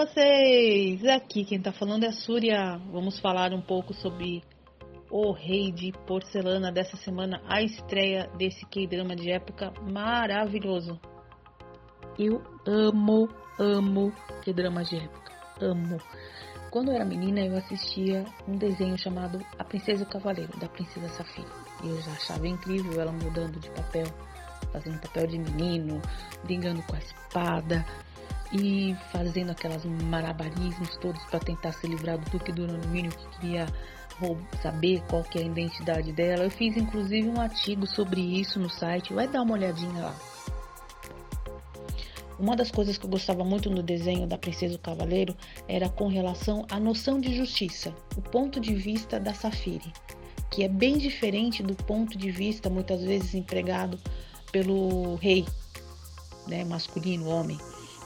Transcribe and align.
vocês! 0.00 1.04
Aqui 1.04 1.44
quem 1.44 1.60
tá 1.60 1.72
falando 1.72 2.04
é 2.04 2.08
a 2.08 2.12
Súria. 2.12 2.78
Vamos 2.90 3.20
falar 3.20 3.52
um 3.52 3.60
pouco 3.60 3.92
sobre 3.92 4.42
o 5.10 5.30
Rei 5.30 5.70
de 5.70 5.92
Porcelana 6.06 6.72
dessa 6.72 6.96
semana, 6.96 7.42
a 7.46 7.60
estreia 7.60 8.26
desse 8.38 8.64
K-drama 8.64 9.14
de 9.14 9.30
época 9.30 9.70
maravilhoso. 9.92 10.98
Eu 12.18 12.42
amo, 12.66 13.28
amo 13.58 14.10
K-drama 14.42 14.84
de 14.84 14.96
época. 14.96 15.32
Amo. 15.60 15.98
Quando 16.70 16.92
eu 16.92 16.94
era 16.94 17.04
menina, 17.04 17.40
eu 17.40 17.58
assistia 17.58 18.24
um 18.48 18.56
desenho 18.56 18.96
chamado 18.96 19.38
A 19.58 19.64
Princesa 19.64 20.02
e 20.04 20.06
o 20.06 20.08
Cavaleiro, 20.08 20.58
da 20.58 20.68
Princesa 20.68 21.10
Safira. 21.10 21.50
E 21.84 21.88
eu 21.88 22.00
já 22.00 22.12
achava 22.12 22.48
incrível 22.48 22.98
ela 22.98 23.12
mudando 23.12 23.60
de 23.60 23.68
papel, 23.72 24.06
fazendo 24.72 24.98
papel 24.98 25.26
de 25.26 25.38
menino, 25.38 26.00
brigando 26.42 26.82
com 26.84 26.96
a 26.96 26.98
espada 27.00 27.84
e 28.52 28.96
fazendo 29.12 29.50
aquelas 29.50 29.84
malabarismos 29.84 30.96
todos 30.96 31.22
para 31.24 31.38
tentar 31.40 31.72
se 31.72 31.86
livrar 31.86 32.18
do 32.18 32.30
Duque 32.30 32.52
do 32.52 32.64
Alumínio 32.64 33.12
que 33.12 33.38
queria 33.38 33.66
saber 34.60 35.02
qual 35.08 35.22
que 35.22 35.38
é 35.38 35.42
a 35.42 35.46
identidade 35.46 36.12
dela. 36.12 36.44
Eu 36.44 36.50
fiz 36.50 36.76
inclusive 36.76 37.28
um 37.28 37.40
artigo 37.40 37.86
sobre 37.86 38.20
isso 38.20 38.58
no 38.58 38.68
site, 38.68 39.14
vai 39.14 39.26
dar 39.26 39.42
uma 39.42 39.54
olhadinha 39.54 40.02
lá. 40.02 40.16
Uma 42.38 42.56
das 42.56 42.70
coisas 42.70 42.96
que 42.96 43.04
eu 43.04 43.10
gostava 43.10 43.44
muito 43.44 43.68
no 43.68 43.82
desenho 43.82 44.26
da 44.26 44.38
Princesa 44.38 44.72
e 44.72 44.76
o 44.76 44.80
Cavaleiro 44.80 45.36
era 45.68 45.88
com 45.88 46.08
relação 46.08 46.66
à 46.70 46.80
noção 46.80 47.20
de 47.20 47.34
justiça, 47.36 47.94
o 48.16 48.22
ponto 48.22 48.58
de 48.58 48.74
vista 48.74 49.20
da 49.20 49.34
Safire, 49.34 49.92
que 50.50 50.62
é 50.64 50.68
bem 50.68 50.96
diferente 50.96 51.62
do 51.62 51.74
ponto 51.74 52.16
de 52.16 52.30
vista 52.30 52.70
muitas 52.70 53.02
vezes 53.02 53.34
empregado 53.34 53.98
pelo 54.50 55.16
rei, 55.16 55.46
né, 56.46 56.64
masculino, 56.64 57.28
homem 57.28 57.58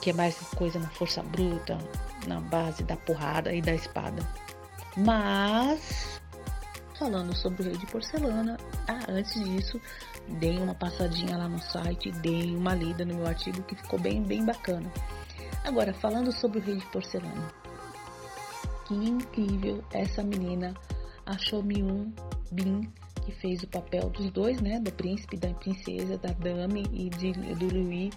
que 0.04 0.10
é 0.10 0.12
mais 0.12 0.36
coisa 0.54 0.78
na 0.78 0.90
força 0.90 1.22
bruta, 1.22 1.78
na 2.26 2.38
base 2.38 2.84
da 2.84 2.94
porrada 2.94 3.54
e 3.54 3.62
da 3.62 3.74
espada. 3.74 4.22
Mas, 4.98 6.20
falando 6.98 7.34
sobre 7.34 7.62
o 7.62 7.64
rei 7.64 7.78
de 7.78 7.86
porcelana, 7.86 8.58
ah, 8.86 9.00
antes 9.08 9.42
disso, 9.42 9.80
dei 10.28 10.58
uma 10.58 10.74
passadinha 10.74 11.38
lá 11.38 11.48
no 11.48 11.58
site, 11.58 12.10
dei 12.20 12.54
uma 12.54 12.74
lida 12.74 13.02
no 13.06 13.14
meu 13.14 13.26
artigo 13.26 13.62
que 13.62 13.74
ficou 13.76 13.98
bem, 13.98 14.22
bem 14.22 14.44
bacana. 14.44 14.92
Agora, 15.64 15.94
falando 15.94 16.30
sobre 16.32 16.58
o 16.58 16.62
rei 16.62 16.76
de 16.76 16.86
porcelana, 16.88 17.50
que 18.86 18.92
incrível 18.92 19.82
essa 19.90 20.22
menina, 20.22 20.74
a 21.24 21.38
Shomiun 21.38 22.12
Bin, 22.52 22.92
que 23.24 23.32
fez 23.32 23.62
o 23.62 23.68
papel 23.68 24.08
dos 24.10 24.30
dois, 24.30 24.60
né, 24.60 24.78
do 24.80 24.92
príncipe, 24.92 25.36
da 25.36 25.52
princesa, 25.54 26.18
da 26.18 26.32
dame 26.32 26.84
e 26.92 27.08
de, 27.10 27.32
do 27.32 27.74
Louis 27.74 28.12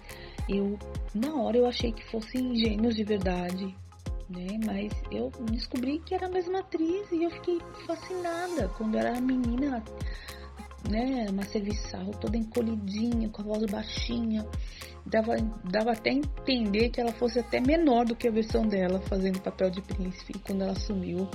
eu, 0.48 0.78
na 1.14 1.34
hora, 1.34 1.58
eu 1.58 1.66
achei 1.66 1.92
que 1.92 2.02
fossem 2.10 2.56
gêmeos 2.56 2.96
de 2.96 3.04
verdade, 3.04 3.76
né? 4.30 4.58
Mas 4.64 4.90
eu 5.10 5.30
descobri 5.50 5.98
que 5.98 6.14
era 6.14 6.26
a 6.26 6.30
mesma 6.30 6.60
atriz 6.60 7.06
e 7.12 7.22
eu 7.22 7.30
fiquei 7.30 7.58
fascinada 7.86 8.68
quando 8.78 8.96
era 8.96 9.20
menina, 9.20 9.84
né? 10.88 11.26
Uma 11.30 11.44
serviçal 11.44 12.06
toda 12.12 12.36
encolhidinha, 12.36 13.28
com 13.28 13.42
a 13.42 13.44
voz 13.44 13.66
baixinha. 13.70 14.46
Dava, 15.04 15.36
dava 15.64 15.92
até 15.92 16.10
entender 16.10 16.88
que 16.88 17.00
ela 17.00 17.12
fosse 17.12 17.38
até 17.38 17.60
menor 17.60 18.06
do 18.06 18.16
que 18.16 18.26
a 18.26 18.30
versão 18.32 18.66
dela 18.66 19.00
fazendo 19.02 19.36
o 19.36 19.42
papel 19.42 19.70
de 19.70 19.82
príncipe. 19.82 20.32
E 20.34 20.38
quando 20.38 20.62
ela 20.62 20.72
assumiu, 20.72 21.28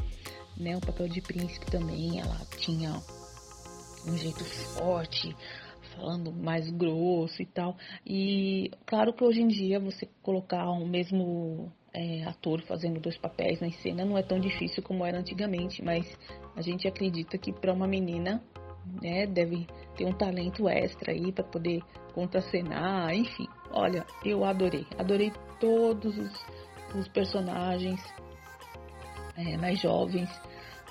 né, 0.58 0.76
o 0.76 0.82
papel 0.82 1.08
de 1.08 1.22
príncipe 1.22 1.68
também, 1.68 2.20
ela 2.20 2.40
tinha 2.58 3.00
um 4.06 4.18
jeito 4.18 4.44
forte, 4.76 5.36
falando 5.96 6.32
mais 6.32 6.70
grosso 6.70 7.42
e 7.42 7.46
tal. 7.46 7.76
E 8.06 8.72
claro 8.86 9.14
que 9.14 9.24
hoje 9.24 9.42
em 9.42 9.48
dia 9.48 9.80
você 9.80 10.08
colocar 10.22 10.70
o 10.70 10.86
mesmo 10.86 11.72
é, 11.94 12.24
ator 12.24 12.62
fazendo 12.64 13.00
dois 13.00 13.18
papéis 13.18 13.60
na 13.62 13.72
cena 13.72 14.04
não 14.04 14.18
é 14.18 14.24
tão 14.24 14.40
difícil 14.40 14.82
como 14.82 15.06
era 15.06 15.20
antigamente, 15.20 15.84
mas 15.84 16.06
a 16.56 16.62
gente 16.62 16.88
acredita 16.88 17.38
que 17.38 17.54
para 17.54 17.74
uma 17.74 17.88
menina 17.88 18.44
né, 19.02 19.26
deve 19.28 19.68
ter 19.96 20.06
um 20.06 20.14
talento 20.14 20.68
extra 20.68 21.12
aí 21.12 21.32
para 21.32 21.44
poder 21.44 21.82
contracenar, 22.14 23.14
enfim. 23.14 23.48
Olha, 23.72 24.06
eu 24.26 24.44
adorei, 24.44 24.86
adorei 24.98 25.32
todos 25.60 26.18
os, 26.18 26.46
os 26.96 27.08
personagens 27.08 28.02
é, 29.38 29.58
mais 29.58 29.80
jovens 29.80 30.30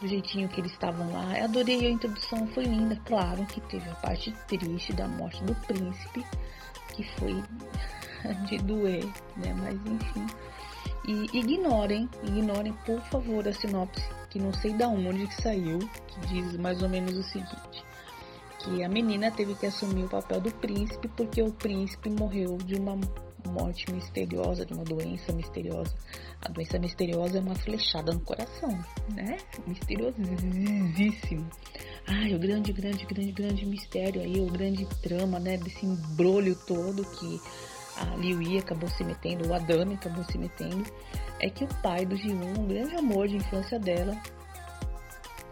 do 0.03 0.09
jeitinho 0.09 0.49
que 0.49 0.61
eles 0.61 0.73
estavam 0.73 1.11
lá. 1.13 1.39
Eu 1.39 1.45
adorei 1.45 1.87
a 1.87 1.91
introdução, 1.91 2.47
foi 2.49 2.65
linda. 2.65 3.01
Claro 3.07 3.47
que 3.47 3.61
teve 3.63 3.89
a 3.89 3.95
parte 3.95 4.33
triste 4.49 4.93
da 4.93 5.07
morte 5.07 5.43
do 5.45 5.55
príncipe, 5.55 6.25
que 6.89 7.05
foi 7.19 7.43
de 8.47 8.59
doer, 8.59 9.05
né? 9.37 9.55
Mas 9.55 9.75
enfim. 9.87 10.27
E 11.07 11.39
ignorem, 11.39 12.09
ignorem 12.23 12.73
por 12.85 13.01
favor 13.03 13.47
a 13.47 13.53
sinopse, 13.53 14.05
que 14.31 14.39
não 14.39 14.53
sei 14.53 14.73
da 14.75 14.89
onde 14.89 15.27
que 15.27 15.43
saiu, 15.43 15.79
que 15.79 16.21
diz 16.27 16.57
mais 16.57 16.83
ou 16.83 16.89
menos 16.89 17.17
o 17.17 17.23
seguinte. 17.23 17.84
Que 18.59 18.84
a 18.84 18.89
menina 18.89 19.31
teve 19.31 19.55
que 19.55 19.67
assumir 19.67 20.05
o 20.05 20.09
papel 20.09 20.41
do 20.41 20.53
príncipe 20.53 21.09
porque 21.17 21.43
o 21.43 21.53
príncipe 21.53 22.11
morreu 22.11 22.57
de 22.59 22.77
uma 22.77 22.97
morte 23.48 23.91
misteriosa, 23.92 24.64
de 24.64 24.72
uma 24.72 24.84
doença 24.84 25.32
misteriosa. 25.32 25.94
A 26.41 26.48
doença 26.48 26.78
misteriosa 26.78 27.38
é 27.38 27.41
uma 27.41 27.54
flechada 27.54 28.12
no 28.12 28.20
coração, 28.20 28.70
né? 29.14 29.38
Misteriosíssimo. 29.66 31.48
Ai, 32.06 32.34
o 32.34 32.38
grande, 32.38 32.72
grande, 32.72 33.04
grande, 33.06 33.32
grande 33.32 33.66
mistério 33.66 34.22
aí, 34.22 34.41
o 34.41 34.47
grande 34.47 34.86
trama, 35.03 35.38
né? 35.38 35.56
Desse 35.56 35.86
embrolho 35.86 36.54
todo 36.66 37.04
que 37.04 37.41
a 37.97 38.16
Liu 38.16 38.42
Yi 38.42 38.58
acabou 38.58 38.88
se 38.88 39.04
metendo, 39.04 39.48
o 39.48 39.54
Adame 39.54 39.94
acabou 39.94 40.24
se 40.24 40.38
metendo, 40.38 40.84
é 41.41 41.50
que 41.50 41.64
o 41.64 41.69
pai 41.82 42.06
do 42.06 42.16
Ji-Woon, 42.16 42.60
um 42.60 42.66
grande 42.66 42.97
amor 42.97 43.28
de 43.28 43.36
infância 43.36 43.78
dela, 43.78 44.16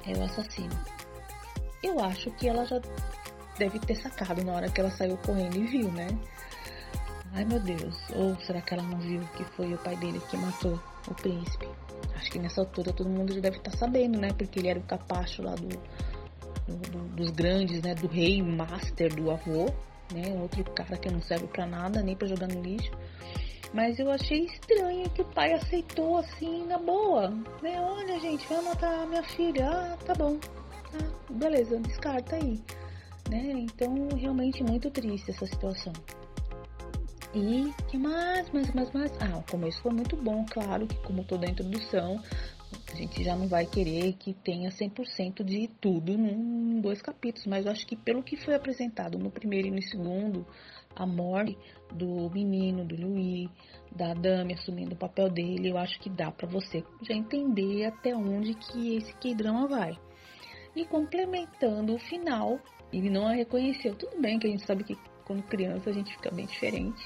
é 0.07 0.13
o 0.17 0.25
assassino. 0.25 0.79
Eu 1.83 2.01
acho 2.01 2.31
que 2.33 2.49
ela 2.49 2.65
já 2.65 2.81
deve 3.59 3.79
ter 3.79 3.95
sacado 3.97 4.43
na 4.45 4.53
hora 4.53 4.71
que 4.71 4.81
ela 4.81 4.91
saiu 4.91 5.17
correndo 5.19 5.57
e 5.57 5.67
viu, 5.67 5.93
né? 5.93 6.09
Ai 7.33 7.45
meu 7.45 7.61
Deus, 7.61 7.97
ou 8.15 8.35
será 8.41 8.61
que 8.61 8.75
ela 8.75 8.83
não 8.83 8.99
viu 8.99 9.21
que 9.37 9.45
foi 9.57 9.73
o 9.73 9.79
pai 9.79 9.97
dele 9.97 10.21
que 10.29 10.37
matou 10.37 10.81
o 11.09 11.15
príncipe? 11.15 11.69
Acho 12.17 12.31
que 12.31 12.39
nessa 12.41 12.61
altura 12.61 12.93
todo 12.93 13.09
mundo 13.09 13.33
já 13.33 13.41
deve 13.41 13.59
estar 13.59 13.71
tá 13.71 13.77
sabendo, 13.77 14.19
né? 14.19 14.33
Porque 14.33 14.59
ele 14.59 14.69
era 14.69 14.79
o 14.81 14.83
capacho 14.83 15.41
lá 15.43 15.55
do, 15.55 15.69
do, 15.69 16.91
do, 16.91 17.09
dos 17.15 17.31
grandes, 17.31 17.81
né? 17.83 17.95
Do 17.95 18.09
rei, 18.09 18.43
master, 18.43 19.15
do 19.15 19.31
avô, 19.31 19.67
né? 20.13 20.37
Outro 20.41 20.65
cara 20.73 20.97
que 20.97 21.09
não 21.09 21.23
serve 21.23 21.47
para 21.47 21.67
nada, 21.67 22.03
nem 22.03 22.17
para 22.17 22.27
jogar 22.27 22.49
no 22.49 22.61
lixo. 22.61 22.91
Mas 23.73 24.01
eu 24.01 24.11
achei 24.11 24.47
estranho 24.47 25.09
que 25.11 25.23
o 25.23 25.27
pai 25.27 25.53
aceitou 25.53 26.19
assim, 26.19 26.67
na 26.67 26.79
boa, 26.79 27.29
né? 27.63 27.81
Olha, 27.81 28.19
gente, 28.19 28.45
vai 28.49 28.61
matar 28.63 29.07
minha 29.07 29.23
filha. 29.23 29.71
Ah, 29.71 29.97
tá 30.05 30.15
bom. 30.15 30.37
Ah, 30.95 31.33
beleza, 31.33 31.79
descarta 31.79 32.35
aí. 32.35 32.61
Né? 33.31 33.53
Então, 33.53 34.09
realmente 34.17 34.65
muito 34.65 34.91
triste 34.91 35.31
essa 35.31 35.47
situação. 35.47 35.93
E 37.33 37.73
que 37.89 37.97
mais, 37.97 38.51
mais, 38.51 38.73
mais, 38.75 38.91
mais? 38.93 39.13
Ah, 39.21 39.39
o 39.39 39.51
começo 39.51 39.81
foi 39.83 39.93
muito 39.93 40.17
bom, 40.17 40.45
claro 40.51 40.85
que 40.87 40.97
como 40.97 41.23
toda 41.23 41.47
a 41.47 41.51
introdução, 41.51 42.21
a 42.93 42.97
gente 42.97 43.23
já 43.23 43.37
não 43.37 43.47
vai 43.47 43.65
querer 43.67 44.15
que 44.15 44.35
tenha 44.35 44.69
100% 44.71 45.45
de 45.45 45.69
tudo 45.81 46.19
num 46.19 46.81
dois 46.81 47.01
capítulos, 47.01 47.47
mas 47.47 47.67
eu 47.67 47.71
acho 47.71 47.87
que 47.87 47.95
pelo 47.95 48.23
que 48.23 48.37
foi 48.37 48.55
apresentado 48.55 49.17
no 49.17 49.31
primeiro 49.31 49.69
e 49.69 49.71
no 49.71 49.81
segundo, 49.81 50.45
a 50.97 51.07
morte 51.07 51.57
do 51.93 52.29
menino, 52.31 52.85
do 52.85 52.97
Louis, 53.01 53.49
da 53.95 54.13
Dame 54.13 54.55
assumindo 54.55 54.95
o 54.95 54.99
papel 54.99 55.31
dele, 55.31 55.71
eu 55.71 55.79
acho 55.79 56.01
que 56.01 56.11
dá 56.11 56.33
para 56.33 56.49
você 56.49 56.85
já 57.03 57.15
entender 57.15 57.85
até 57.85 58.15
onde 58.15 58.55
que 58.55 58.97
esse 58.97 59.13
K-drama 59.15 59.69
vai. 59.69 59.97
E 60.75 60.85
complementando 60.85 61.95
o 61.95 61.99
final, 61.99 62.59
ele 62.93 63.09
não 63.09 63.27
a 63.27 63.33
reconheceu. 63.33 63.95
Tudo 63.95 64.21
bem 64.21 64.39
que 64.39 64.47
a 64.47 64.51
gente 64.51 64.67
sabe 64.67 64.85
que 64.85 64.97
quando 65.31 65.45
criança 65.45 65.91
a 65.91 65.93
gente 65.93 66.13
fica 66.13 66.29
bem 66.33 66.45
diferente. 66.45 67.01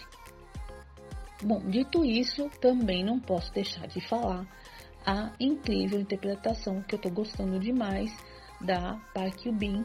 Bom, 1.42 1.60
dito 1.68 2.02
isso, 2.06 2.48
também 2.58 3.04
não 3.04 3.20
posso 3.20 3.52
deixar 3.52 3.86
de 3.86 4.00
falar 4.08 4.46
a 5.04 5.30
incrível 5.38 6.00
interpretação 6.00 6.80
que 6.80 6.94
eu 6.94 6.98
tô 6.98 7.10
gostando 7.10 7.60
demais 7.60 8.10
da 8.62 8.94
Park 9.12 9.46
Bin. 9.52 9.84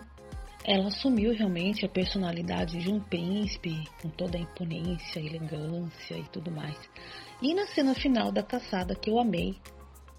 Ela 0.64 0.88
assumiu 0.88 1.34
realmente 1.34 1.86
a 1.86 1.90
personalidade 1.90 2.80
de 2.80 2.90
um 2.90 3.02
príncipe, 3.02 3.84
com 4.02 4.10
toda 4.10 4.38
a 4.38 4.42
imponência, 4.42 5.20
elegância 5.20 6.18
e 6.18 6.24
tudo 6.30 6.50
mais. 6.50 6.78
E 7.42 7.54
na 7.54 7.68
cena 7.68 7.94
final 7.94 8.32
da 8.32 8.42
caçada 8.42 8.96
que 8.96 9.10
eu 9.10 9.20
amei, 9.20 9.58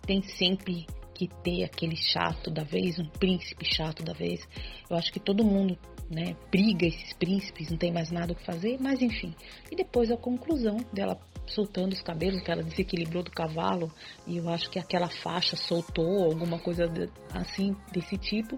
tem 0.03 0.23
sempre 0.23 0.87
que 1.15 1.27
ter 1.43 1.65
aquele 1.65 1.97
chato 1.97 2.51
da 2.51 2.65
vez, 2.65 2.99
um 2.99 3.09
príncipe 3.09 3.65
chato 3.65 4.03
da 4.03 4.13
vez. 4.13 4.47
Eu 4.91 4.97
acho 4.99 5.11
que 5.11 5.21
todo 5.21 5.43
mundo 5.43 5.79
né, 6.11 6.35
briga 6.51 6.87
esses 6.87 7.13
príncipes, 7.13 7.71
não 7.71 7.79
tem 7.79 7.93
mais 7.93 8.11
nada 8.11 8.33
o 8.33 8.37
que 8.37 8.45
fazer, 8.45 8.77
mas 8.81 9.01
enfim. 9.01 9.33
E 9.71 9.77
depois 9.77 10.11
a 10.11 10.17
conclusão 10.17 10.79
dela 10.93 11.19
soltando 11.47 11.93
os 11.93 12.01
cabelos, 12.01 12.41
que 12.43 12.51
ela 12.51 12.63
desequilibrou 12.63 13.23
do 13.23 13.31
cavalo, 13.31 13.91
e 14.27 14.37
eu 14.37 14.49
acho 14.49 14.71
que 14.71 14.79
aquela 14.79 15.09
faixa 15.09 15.57
soltou, 15.57 16.25
alguma 16.25 16.59
coisa 16.59 16.85
assim, 17.35 17.75
desse 17.93 18.17
tipo. 18.17 18.57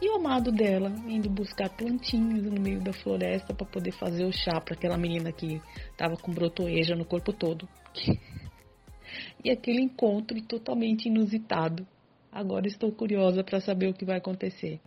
E 0.00 0.08
o 0.08 0.16
amado 0.16 0.50
dela 0.50 0.88
indo 1.06 1.28
buscar 1.30 1.68
plantinhos 1.70 2.42
no 2.42 2.60
meio 2.60 2.80
da 2.80 2.92
floresta 2.92 3.54
para 3.54 3.66
poder 3.66 3.92
fazer 3.92 4.24
o 4.24 4.32
chá 4.32 4.60
para 4.60 4.74
aquela 4.74 4.96
menina 4.96 5.32
que 5.32 5.60
tava 5.96 6.16
com 6.16 6.32
brotoeja 6.32 6.94
no 6.94 7.04
corpo 7.04 7.32
todo. 7.32 7.68
e 9.44 9.50
aquele 9.50 9.82
encontro 9.82 10.40
totalmente 10.42 11.06
inusitado. 11.06 11.86
Agora 12.30 12.66
estou 12.66 12.90
curiosa 12.90 13.44
para 13.44 13.60
saber 13.60 13.88
o 13.88 13.94
que 13.94 14.06
vai 14.06 14.16
acontecer. 14.16 14.80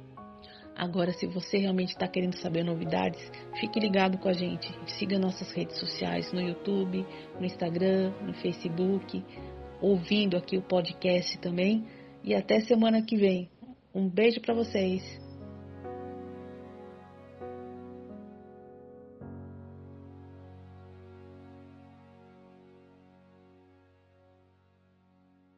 Agora, 0.76 1.14
se 1.14 1.26
você 1.26 1.58
realmente 1.58 1.90
está 1.90 2.08
querendo 2.08 2.38
saber 2.38 2.64
novidades, 2.64 3.20
fique 3.60 3.80
ligado 3.80 4.18
com 4.18 4.28
a 4.28 4.34
gente. 4.34 4.70
Siga 4.98 5.18
nossas 5.18 5.50
redes 5.52 5.80
sociais 5.80 6.34
no 6.34 6.42
YouTube, 6.42 7.06
no 7.40 7.46
Instagram, 7.46 8.12
no 8.22 8.34
Facebook, 8.34 9.24
ouvindo 9.82 10.36
aqui 10.36 10.58
o 10.58 10.62
podcast 10.62 11.38
também. 11.40 11.86
E 12.24 12.36
até 12.36 12.60
semana 12.60 13.02
que 13.02 13.16
vem. 13.16 13.50
Um 13.94 14.10
beijo 14.10 14.42
para 14.42 14.54
vocês. 14.54 15.25